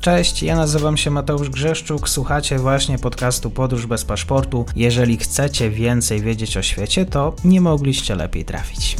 [0.00, 4.64] Cześć, ja nazywam się Mateusz Grzeszczuk, słuchacie właśnie podcastu Podróż bez paszportu.
[4.76, 8.96] Jeżeli chcecie więcej wiedzieć o świecie, to nie mogliście lepiej trafić.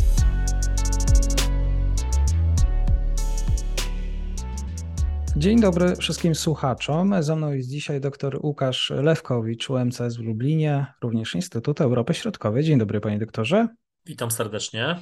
[5.37, 7.23] Dzień dobry wszystkim słuchaczom.
[7.23, 12.65] Ze mną jest dzisiaj dr Łukasz Lewkowicz, UMCS w Lublinie, również Instytut Europy Środkowej.
[12.65, 13.69] Dzień dobry, panie doktorze.
[14.07, 14.97] Witam serdecznie.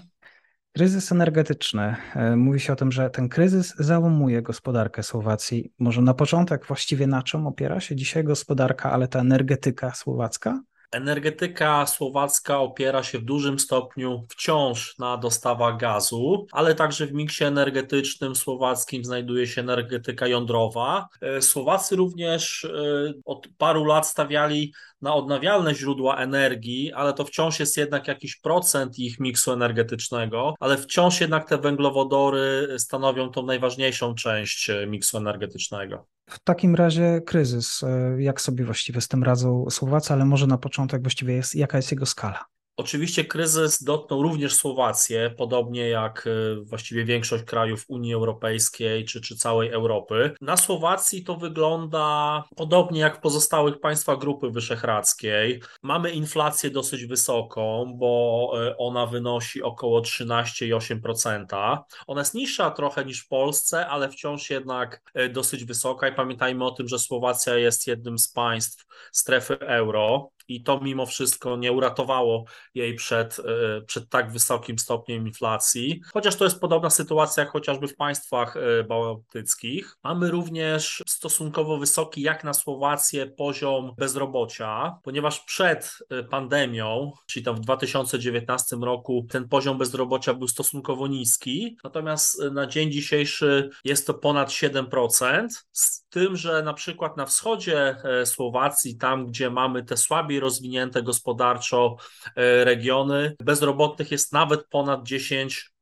[0.76, 1.96] Kryzys energetyczny.
[2.14, 5.72] E, mówi się o tym, że ten kryzys załamuje gospodarkę Słowacji.
[5.78, 10.62] Może na początek właściwie na czym opiera się dzisiaj gospodarka, ale ta energetyka słowacka?
[10.92, 17.44] Energetyka słowacka opiera się w dużym stopniu wciąż na dostawach gazu, ale także w miksie
[17.44, 21.08] energetycznym słowackim znajduje się energetyka jądrowa.
[21.20, 27.60] E, Słowacy również e, od paru lat stawiali na odnawialne źródła energii, ale to wciąż
[27.60, 34.14] jest jednak jakiś procent ich miksu energetycznego, ale wciąż jednak te węglowodory stanowią tą najważniejszą
[34.14, 36.06] część e, miksu energetycznego.
[36.30, 40.58] W takim razie kryzys, e, jak sobie właściwie z tym radzą Słowacy, ale może na
[40.58, 42.44] początek właściwie jest, jaka jest jego skala?
[42.78, 49.36] Oczywiście kryzys dotknął również Słowację, podobnie jak e, właściwie większość krajów Unii Europejskiej czy, czy
[49.36, 50.34] całej Europy.
[50.40, 55.60] Na Słowacji to wygląda podobnie jak w pozostałych państwach Grupy Wyszehradzkiej.
[55.82, 61.78] Mamy inflację dosyć wysoką, bo e, ona wynosi około 13,8%.
[62.06, 66.64] Ona jest niższa trochę niż w Polsce, ale wciąż jednak e, dosyć wysoka i pamiętajmy
[66.64, 71.72] o tym, że Słowacja jest jednym z państw strefy euro i to mimo wszystko nie
[71.72, 72.44] uratowało
[72.74, 76.00] jej przed, e, przed tak wysokim stopniem inflacji.
[76.12, 79.96] Chociaż to jest podobna sytuacja jak chociażby w państwach e, bałtyckich.
[80.04, 87.56] Mamy również stosunkowo wysoki, jak na Słowację, poziom bezrobocia, ponieważ przed e, pandemią, czyli tam
[87.56, 94.14] w 2019 roku, ten poziom bezrobocia był stosunkowo niski, natomiast na dzień dzisiejszy jest to
[94.14, 100.35] ponad 7%, z tym, że na przykład na wschodzie Słowacji, tam gdzie mamy te słabiej
[100.40, 101.96] rozwinięte gospodarczo
[102.36, 105.75] e, regiony, bezrobotnych jest nawet ponad 10%.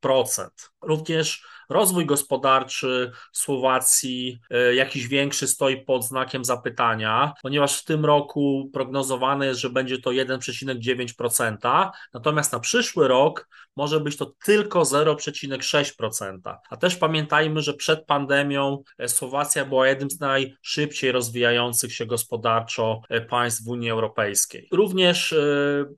[0.83, 8.71] Również rozwój gospodarczy Słowacji e, jakiś większy stoi pod znakiem zapytania, ponieważ w tym roku
[8.73, 16.57] prognozowane jest, że będzie to 1,9%, natomiast na przyszły rok może być to tylko 0,6%.
[16.71, 23.01] A też pamiętajmy, że przed pandemią e, Słowacja była jednym z najszybciej rozwijających się gospodarczo
[23.09, 24.69] e, państw w Unii Europejskiej.
[24.73, 25.35] Również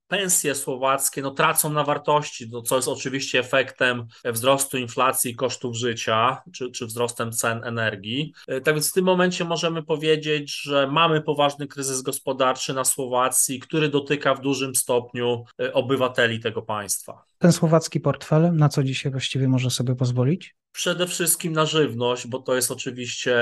[0.08, 6.42] pensje słowackie no, tracą na wartości, no, co jest oczywiście efektem wzrostu inflacji kosztów życia,
[6.52, 8.32] czy, czy wzrostem cen energii.
[8.48, 13.60] E, tak więc w tym momencie możemy powiedzieć, że mamy poważny kryzys gospodarczy na Słowacji,
[13.60, 17.24] który dotyka w dużym stopniu e, obywateli tego państwa.
[17.38, 20.54] Ten słowacki portfel, na co dzisiaj właściwie może sobie pozwolić?
[20.72, 23.36] Przede wszystkim na żywność, bo to jest oczywiście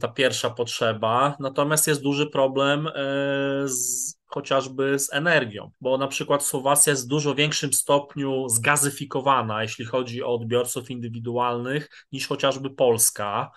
[0.00, 1.36] ta pierwsza potrzeba.
[1.40, 2.92] Natomiast jest duży problem e,
[3.68, 9.84] z chociażby z energią, bo na przykład Słowacja jest w dużo większym stopniu zgazyfikowana, jeśli
[9.84, 13.50] chodzi o odbiorców indywidualnych, niż chociażby Polska.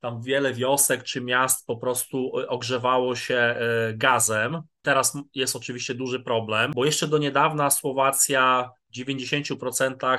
[0.00, 3.56] Tam wiele wiosek czy miast po prostu ogrzewało się e,
[3.94, 4.62] gazem.
[4.82, 10.18] Teraz jest oczywiście duży problem, bo jeszcze do niedawna Słowacja w 90%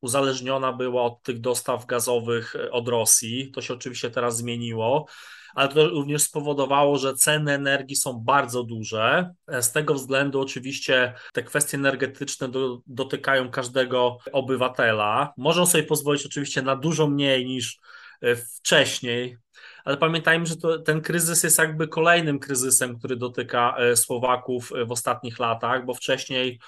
[0.00, 3.50] uzależniona była od tych dostaw gazowych e, od Rosji.
[3.50, 5.06] To się oczywiście teraz zmieniło
[5.54, 9.34] ale to również spowodowało, że ceny energii są bardzo duże.
[9.60, 15.32] Z tego względu oczywiście te kwestie energetyczne do, dotykają każdego obywatela.
[15.36, 17.78] Możą sobie pozwolić oczywiście na dużo mniej niż
[18.20, 19.38] e, wcześniej,
[19.84, 24.84] ale pamiętajmy, że to, ten kryzys jest jakby kolejnym kryzysem, który dotyka e, Słowaków e,
[24.84, 26.60] w ostatnich latach, bo wcześniej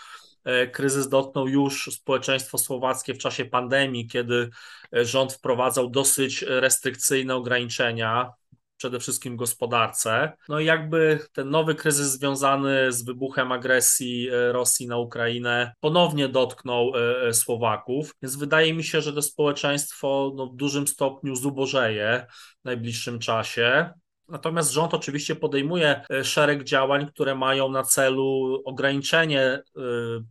[0.72, 4.50] kryzys dotknął już społeczeństwo słowackie w czasie pandemii, kiedy
[4.92, 8.32] rząd wprowadzał dosyć restrykcyjne ograniczenia
[8.76, 10.32] przede wszystkim gospodarce.
[10.48, 16.28] No i jakby ten nowy kryzys związany z wybuchem agresji e, Rosji na Ukrainę ponownie
[16.28, 21.36] dotknął e, e, Słowaków, więc wydaje mi się, że to społeczeństwo no, w dużym stopniu
[21.36, 22.26] zubożeje
[22.62, 23.90] w najbliższym czasie.
[24.28, 29.62] Natomiast rząd oczywiście podejmuje szereg działań, które mają na celu ograniczenie,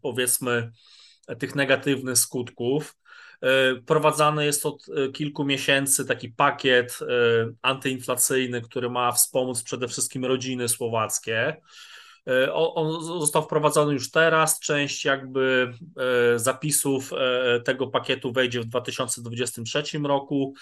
[0.01, 0.71] powiedzmy,
[1.39, 2.95] tych negatywnych skutków.
[3.41, 7.05] E, prowadzany jest od e, kilku miesięcy taki pakiet e,
[7.61, 11.61] antyinflacyjny, który ma wspomóc przede wszystkim rodziny słowackie.
[12.51, 14.59] On został wprowadzony już teraz.
[14.59, 15.73] Część jakby
[16.35, 17.11] zapisów
[17.65, 20.53] tego pakietu wejdzie w 2023 roku.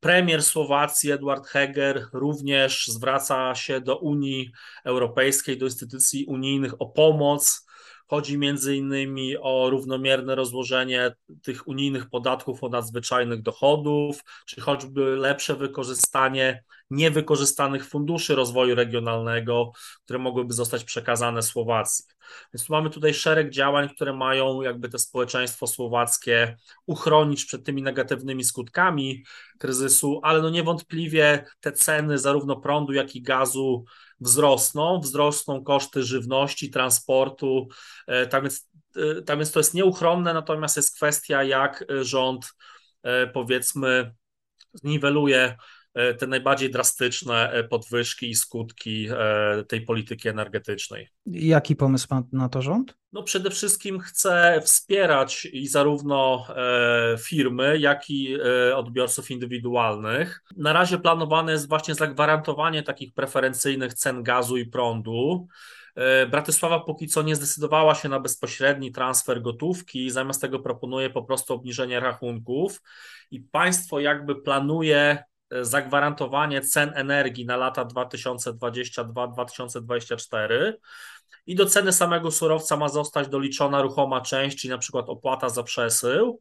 [0.00, 4.52] Premier Słowacji Edward Heger również zwraca się do Unii
[4.84, 7.66] Europejskiej, do instytucji unijnych o pomoc
[8.12, 15.56] Chodzi między innymi o równomierne rozłożenie tych unijnych podatków od nadzwyczajnych dochodów, czy choćby lepsze
[15.56, 19.72] wykorzystanie niewykorzystanych funduszy rozwoju regionalnego,
[20.04, 22.04] które mogłyby zostać przekazane Słowacji.
[22.54, 26.56] Więc mamy tutaj szereg działań, które mają jakby to społeczeństwo słowackie
[26.86, 29.24] uchronić przed tymi negatywnymi skutkami
[29.58, 33.84] kryzysu, ale no niewątpliwie te ceny zarówno prądu, jak i gazu
[34.22, 37.68] wzrosną, wzrosną koszty żywności, transportu,
[38.06, 42.52] e, tam jest, e, tam jest to jest nieuchronne, natomiast jest kwestia, jak rząd
[43.02, 44.14] e, powiedzmy
[44.74, 45.56] zniweluje
[46.18, 51.08] te najbardziej drastyczne e, podwyżki i skutki e, tej polityki energetycznej.
[51.26, 52.94] Jaki pomysł ma na to rząd?
[53.12, 56.46] No przede wszystkim chce wspierać i zarówno
[57.20, 58.36] firmy, jak i
[58.74, 60.42] odbiorców indywidualnych.
[60.56, 65.48] Na razie planowane jest właśnie zagwarantowanie takich preferencyjnych cen gazu i prądu.
[66.30, 71.54] Bratysława póki co nie zdecydowała się na bezpośredni transfer gotówki, zamiast tego proponuje po prostu
[71.54, 72.82] obniżenie rachunków
[73.30, 75.24] i państwo jakby planuje
[75.60, 80.72] zagwarantowanie cen energii na lata 2022-2024
[81.46, 85.62] i do ceny samego surowca ma zostać doliczona ruchoma część, czyli na przykład opłata za
[85.62, 86.40] przesył.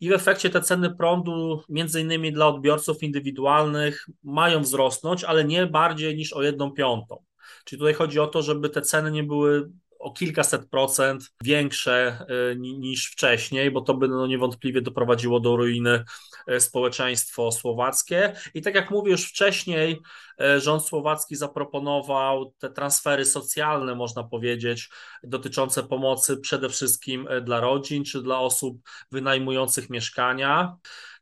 [0.00, 5.66] I w efekcie te ceny prądu, między innymi dla odbiorców indywidualnych, mają wzrosnąć, ale nie
[5.66, 7.24] bardziej niż o jedną piątą.
[7.64, 12.56] Czyli tutaj chodzi o to, żeby te ceny nie były o kilkaset procent większe e,
[12.56, 16.04] niż wcześniej, bo to by no niewątpliwie doprowadziło do ruiny
[16.46, 18.32] e, społeczeństwo słowackie.
[18.54, 20.00] I tak jak mówię już wcześniej,
[20.40, 24.88] e, rząd słowacki zaproponował te transfery socjalne, można powiedzieć,
[25.22, 28.78] dotyczące pomocy przede wszystkim dla rodzin czy dla osób
[29.12, 30.76] wynajmujących mieszkania.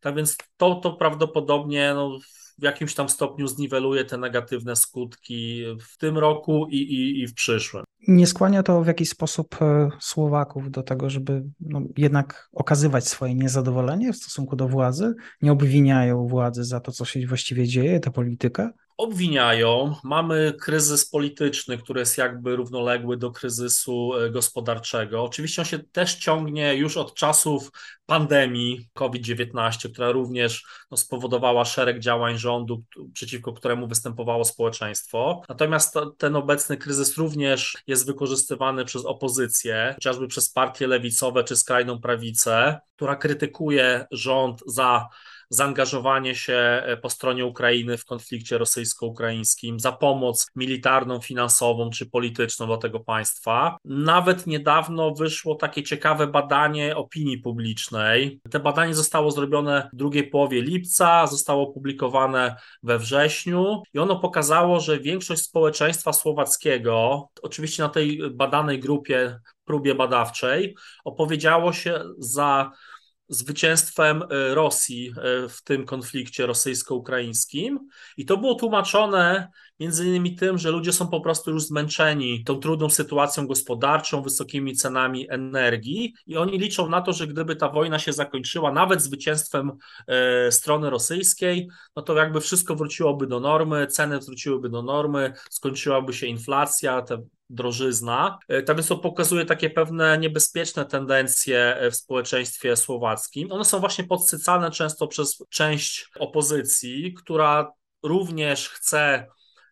[0.06, 2.18] Tak więc to, to prawdopodobnie no,
[2.58, 7.34] w jakimś tam stopniu zniweluje te negatywne skutki w tym roku i, i, i w
[7.34, 7.84] przyszłym.
[8.08, 13.34] Nie skłania to w jakiś sposób e, Słowaków do tego, żeby no, jednak okazywać swoje
[13.34, 15.14] niezadowolenie w stosunku do władzy?
[15.42, 18.70] Nie obwiniają władzy za to, co się właściwie dzieje, tę politykę?
[18.96, 19.94] Obwiniają.
[20.04, 25.24] Mamy kryzys polityczny, który jest jakby równoległy do kryzysu e, gospodarczego.
[25.24, 27.70] Oczywiście on się też ciągnie już od czasów
[28.06, 35.42] pandemii COVID-19, która również no, spowodowała szereg działań rządu, przeciwko któremu występowało społeczeństwo.
[35.48, 41.56] Natomiast to, ten obecny kryzys również jest wykorzystywany przez opozycję, chociażby przez partie lewicowe czy
[41.56, 45.08] skrajną prawicę, która krytykuje rząd za
[45.48, 52.66] zaangażowanie się e, po stronie Ukrainy w konflikcie rosyjsko-ukraińskim, za pomoc militarną, finansową czy polityczną
[52.66, 53.76] dla tego państwa.
[53.84, 58.40] Nawet niedawno wyszło takie ciekawe badanie opinii publicznej.
[58.50, 64.80] Te badanie zostało zrobione w drugiej połowie lipca, zostało opublikowane we wrześniu i ono pokazało,
[64.80, 72.70] że większość społeczeństwa słowackiego, oczywiście na tej badanej grupie, próbie badawczej, opowiedziało się za
[73.28, 77.88] zwycięstwem e, Rosji e, w tym konflikcie rosyjsko-ukraińskim.
[78.16, 79.48] I to było tłumaczone
[79.80, 84.76] między innymi tym, że ludzie są po prostu już zmęczeni tą trudną sytuacją gospodarczą, wysokimi
[84.76, 89.72] cenami energii i oni liczą na to, że gdyby ta wojna się zakończyła nawet zwycięstwem
[90.06, 96.12] e, strony rosyjskiej, no to jakby wszystko wróciłoby do normy, ceny wróciłyby do normy, skończyłaby
[96.12, 98.38] się inflacja, te drożyzna.
[98.48, 103.52] E, więc to pokazuje takie pewne niebezpieczne tendencje w społeczeństwie słowackim.
[103.52, 107.72] One są właśnie podsycane często przez część opozycji, która
[108.02, 109.26] również chce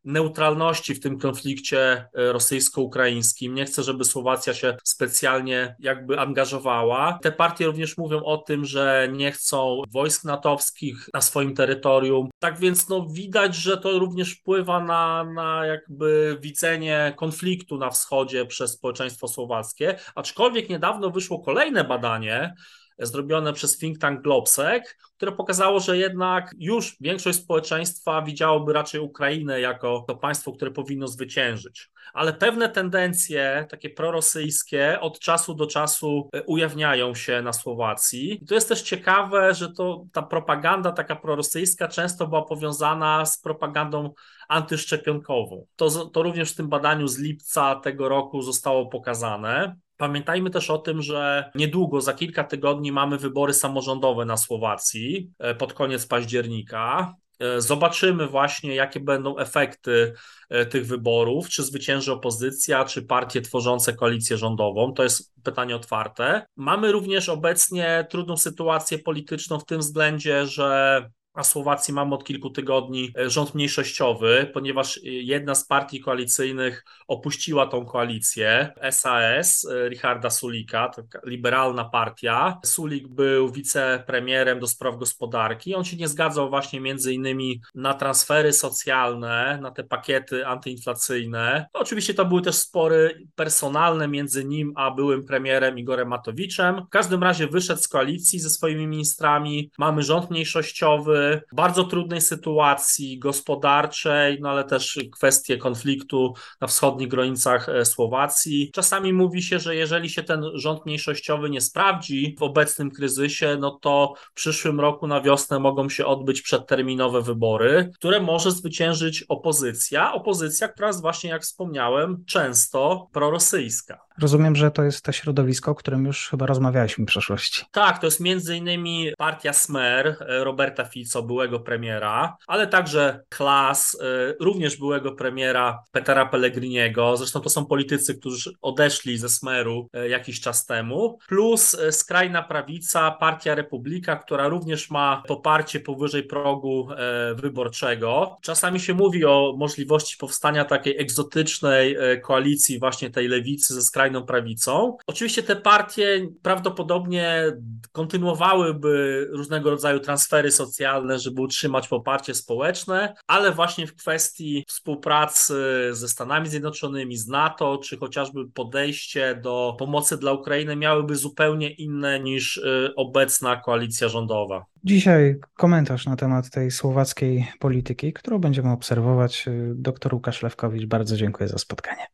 [0.05, 3.55] neutralności w tym konflikcie e, rosyjsko-ukraińskim.
[3.55, 7.19] Nie chcę, żeby Słowacja się specjalnie jakby angażowała.
[7.23, 12.29] Te partie również mówią o tym, że nie chcą wojsk natowskich na swoim terytorium.
[12.39, 18.47] Tak więc no, widać, że to również wpływa na, na jakby widzenie konfliktu na wschodzie
[18.47, 19.99] przez społeczeństwo słowackie.
[20.15, 22.55] Aczkolwiek niedawno wyszło kolejne badanie,
[22.99, 29.61] zrobione przez think tank Globsec, które pokazało, że jednak już większość społeczeństwa widziałoby raczej Ukrainę
[29.61, 31.91] jako to państwo, które powinno zwyciężyć.
[32.15, 38.43] Ale pewne tendencje, takie prorosyjskie, od czasu do czasu e, ujawniają się na Słowacji.
[38.43, 43.41] I to jest też ciekawe, że to ta propaganda taka prorosyjska często była powiązana z
[43.41, 44.15] propagandą
[44.49, 45.67] antyszczepionkową.
[45.77, 49.77] To, to również w tym badaniu z lipca tego roku zostało pokazane.
[49.97, 55.55] Pamiętajmy też o tym, że niedługo, za kilka tygodni, mamy wybory samorządowe na Słowacji e,
[55.55, 57.15] pod koniec października.
[57.39, 60.15] E, zobaczymy właśnie, jakie będą efekty
[60.51, 64.93] e, tych wyborów, czy zwycięży opozycja, czy partie tworzące koalicję rządową.
[64.93, 66.47] To jest pytanie otwarte.
[66.57, 71.01] Mamy również obecnie trudną sytuację polityczną w tym względzie, że
[71.37, 77.67] na Słowacji mamy od kilku tygodni e, rząd mniejszościowy, ponieważ jedna z partii koalicyjnych opuściła
[77.67, 82.59] tą koalicję, SAS Richarda Sulika, taka liberalna partia.
[82.65, 85.75] Sulik był wicepremierem do spraw gospodarki.
[85.75, 91.67] On się nie zgadzał właśnie między innymi na transfery socjalne, na te pakiety antyinflacyjne.
[91.75, 96.87] No, oczywiście to były też spory personalne między nim a byłym premierem Igorem Matowiczem.
[96.87, 99.71] W każdym razie wyszedł z koalicji ze swoimi ministrami.
[99.79, 107.69] Mamy rząd mniejszościowy, bardzo trudnej sytuacji gospodarczej, no ale też kwestie konfliktu na wschodnich granicach
[107.69, 108.71] e, Słowacji.
[108.73, 113.71] Czasami mówi się, że jeżeli się ten rząd mniejszościowy nie sprawdzi w obecnym kryzysie, no
[113.71, 120.13] to w przyszłym roku na wiosnę mogą się odbyć przedterminowe wybory, które może zwyciężyć opozycja.
[120.13, 123.99] Opozycja, która jest właśnie, jak wspomniałem, często prorosyjska.
[124.19, 127.65] Rozumiem, że to jest to środowisko, o którym już chyba rozmawialiśmy w przeszłości.
[127.73, 133.97] Tak, to jest między innymi partia Smer e, Roberta Fico, byłego premiera, ale także Klas,
[134.01, 137.17] e, również byłego premiera Petera Pellegriniego.
[137.17, 141.19] Zresztą to są politycy, którzy odeszli ze Smeru e, jakiś czas temu.
[141.29, 146.89] Plus skrajna prawica, partia Republika, która również ma poparcie powyżej progu
[147.37, 148.37] wyborczego.
[148.43, 154.27] Czasami się mówi o możliwości powstania takiej egzotycznej koalicji właśnie tej lewicy ze skrajną skrajną
[154.27, 154.97] prawicą.
[155.07, 157.53] Oczywiście te partie prawdopodobnie
[157.93, 165.55] kontynuowałyby różnego rodzaju transfery socjalne, żeby utrzymać poparcie społeczne, ale właśnie w kwestii współpracy
[165.93, 172.21] ze Stanami Zjednoczonymi, z NATO, czy chociażby podejście do pomocy dla Ukrainy miałyby zupełnie inne
[172.21, 174.65] niż y, obecna koalicja rządowa.
[174.85, 179.49] Dzisiaj komentarz na temat tej słowackiej polityki, którą będziemy obserwować.
[179.49, 182.14] Y, doktor Łukasz Lewkowicz, bardzo dziękuję za spotkanie.